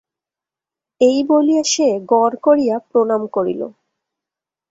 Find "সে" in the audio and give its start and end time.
1.63-1.87